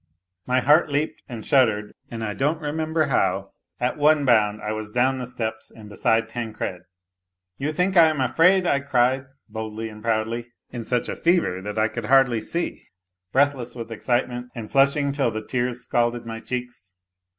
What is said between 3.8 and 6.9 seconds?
one bound, 1 \v;is down the steps and beside Tancred."